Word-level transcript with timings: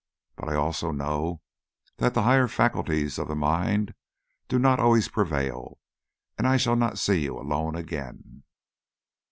But 0.35 0.49
I 0.49 0.55
also 0.55 0.89
know 0.91 1.41
that 1.97 2.15
the 2.15 2.23
higher 2.23 2.47
faculties 2.47 3.19
of 3.19 3.27
the 3.27 3.35
mind 3.35 3.93
do 4.47 4.57
not 4.57 4.79
always 4.79 5.07
prevail, 5.07 5.77
and 6.39 6.47
I 6.47 6.57
shall 6.57 6.75
not 6.75 6.97
see 6.97 7.19
you 7.21 7.37
alone 7.37 7.75
again." 7.75 8.41